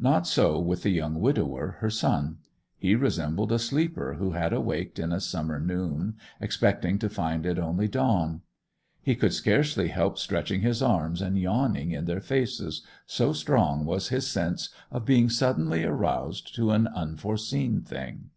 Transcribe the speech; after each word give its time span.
Not 0.00 0.26
so 0.26 0.58
with 0.58 0.84
the 0.84 0.88
young 0.90 1.20
widower, 1.20 1.72
her 1.80 1.90
son. 1.90 2.38
He 2.78 2.94
resembled 2.94 3.52
a 3.52 3.58
sleeper 3.58 4.14
who 4.14 4.30
had 4.30 4.54
awaked 4.54 4.98
in 4.98 5.12
a 5.12 5.20
summer 5.20 5.60
noon 5.60 6.16
expecting 6.40 6.98
to 6.98 7.10
find 7.10 7.44
it 7.44 7.58
only 7.58 7.86
dawn. 7.86 8.40
He 9.02 9.14
could 9.14 9.34
scarcely 9.34 9.88
help 9.88 10.16
stretching 10.16 10.62
his 10.62 10.80
arms 10.82 11.20
and 11.20 11.38
yawning 11.38 11.90
in 11.90 12.06
their 12.06 12.22
faces, 12.22 12.86
so 13.04 13.34
strong 13.34 13.84
was 13.84 14.08
his 14.08 14.26
sense 14.26 14.70
of 14.90 15.04
being 15.04 15.28
suddenly 15.28 15.84
aroused 15.84 16.54
to 16.54 16.70
an 16.70 16.86
unforeseen 16.86 17.82
thing. 17.82 18.30